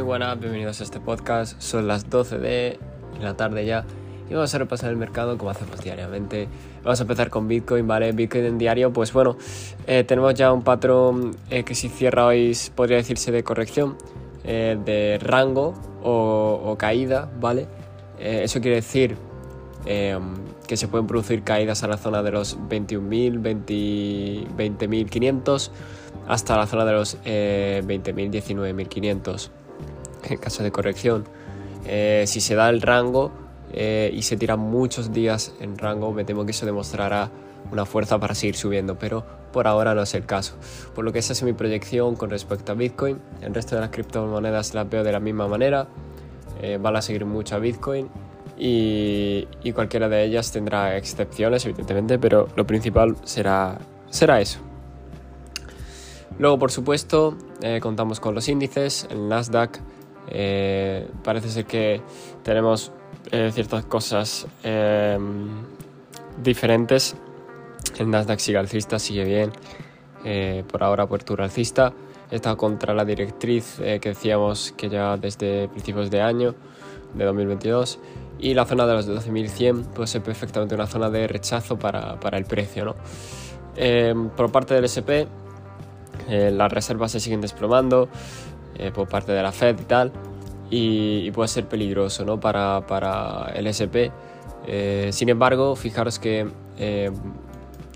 [0.00, 1.60] buenas, bienvenidos a este podcast.
[1.60, 2.78] Son las 12 de
[3.20, 3.84] la tarde ya
[4.28, 6.48] y vamos a repasar el mercado como hacemos diariamente.
[6.82, 8.10] Vamos a empezar con Bitcoin, ¿vale?
[8.12, 9.36] Bitcoin en diario, pues bueno,
[9.86, 13.96] eh, tenemos ya un patrón eh, que si cierra hoy podría decirse de corrección,
[14.44, 17.66] eh, de rango o, caída, ¿vale?
[18.18, 19.16] eso quiere decir
[19.84, 23.66] que se pueden producir caídas a la zona de los 21.000,
[24.56, 25.70] 20.500
[26.26, 29.50] hasta la zona de los 20.000, 19.500
[30.30, 31.24] en caso de corrección.
[31.86, 33.30] Eh, si se da el rango
[33.72, 37.30] eh, y se tiran muchos días en rango, me temo que eso demostrará
[37.70, 40.56] una fuerza para seguir subiendo, pero por ahora no es el caso.
[40.94, 43.18] Por lo que esa es mi proyección con respecto a Bitcoin.
[43.40, 45.88] El resto de las criptomonedas las veo de la misma manera.
[46.60, 48.08] Eh, van a seguir mucho a Bitcoin
[48.56, 54.60] y, y, cualquiera de ellas tendrá excepciones, evidentemente, pero lo principal será, será eso.
[56.38, 57.36] Luego, por supuesto,
[57.80, 59.80] contamos con los índices, el Nasdaq
[60.28, 62.00] eh, parece ser que
[62.42, 62.92] tenemos
[63.30, 65.18] eh, ciertas cosas eh,
[66.42, 67.16] diferentes.
[67.98, 69.52] El Nasdaq sigue alcista, sigue bien.
[70.68, 71.92] por ahora apertura alcista.
[72.30, 76.54] Está contra la directriz que decíamos que ya desde principios de año,
[77.14, 78.00] de 2022.
[78.38, 82.38] Y la zona de los 12.100 puede ser perfectamente una zona de rechazo para, para
[82.38, 82.84] el precio.
[82.86, 82.94] ¿no?
[84.36, 85.28] por parte del SP,
[86.28, 88.08] las reservas se siguen desplomando.
[88.76, 90.12] Eh, por parte de la Fed y tal,
[90.68, 92.40] y, puede ser peligroso ¿no?
[92.40, 94.10] para, para el SP.
[94.66, 97.10] Eh, sin embargo, fijaros que eh,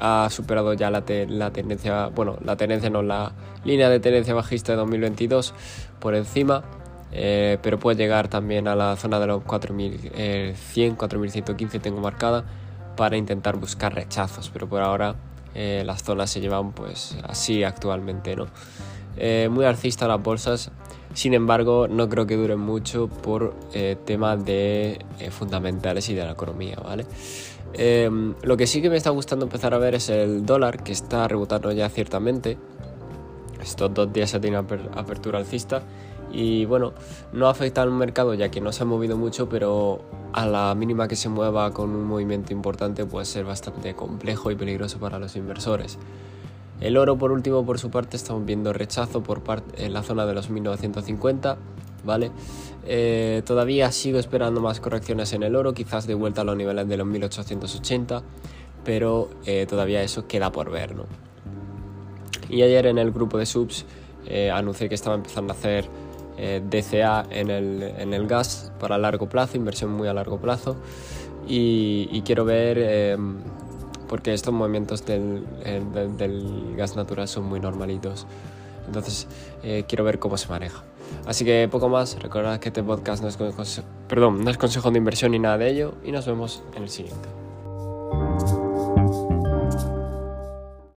[0.00, 3.32] ha superado ya la, la, tendencia, bueno, la tendencia no, la
[3.64, 5.52] línea de tendencia bajista de 2022
[6.00, 6.64] por encima,
[7.12, 12.44] pero puede llegar también a la zona de los 4100, 4115 tengo marcada
[12.96, 15.14] para intentar buscar rechazos, pero por ahora
[15.54, 18.46] las zonas se llevan pues así actualmente, ¿no?
[19.16, 20.70] Eh, muy alcista las bolsas,
[21.14, 26.24] sin embargo no creo que duren mucho por eh, temas de eh, fundamentales y de
[26.24, 27.06] la economía, ¿vale?
[27.74, 30.92] Em, lo que sí que me está gustando empezar a ver es el dólar, que
[30.92, 32.58] está rebotando ya ciertamente.
[33.62, 35.82] Estos dos días ya tiene apertura alcista
[36.32, 36.92] y bueno,
[37.32, 40.00] no afecta al mercado ya que no se ha movido mucho, pero
[40.32, 44.56] a la mínima que se mueva con un movimiento importante puede ser bastante complejo y
[44.56, 45.98] peligroso para los inversores.
[46.82, 50.26] El oro, por último, por su parte, estamos viendo rechazo por parte en la zona
[50.26, 51.56] de los 1950,
[52.04, 52.32] ¿vale?
[52.84, 56.88] Eh, todavía sigo esperando más correcciones en el oro, quizás de vuelta a los niveles
[56.88, 58.24] de los 1880,
[58.84, 61.04] pero eh, todavía eso queda por ver, ¿no?
[62.48, 63.86] Y ayer en el grupo de subs
[64.26, 65.88] eh, anuncié que estaba empezando a hacer
[66.36, 70.74] DCA en el, en el, gas para largo plazo, inversión muy a largo plazo,
[71.46, 73.16] y, y quiero ver
[74.12, 75.42] porque estos movimientos del,
[76.18, 78.26] del, gas natural son muy normalitos.
[78.86, 79.26] Entonces
[79.62, 80.84] eh, quiero ver cómo se maneja.
[81.24, 84.98] Así que poco más, recordad que este podcast no es, perdón, no es consejo de
[84.98, 87.41] inversión ni nada de ello y nos vemos en el siguiente.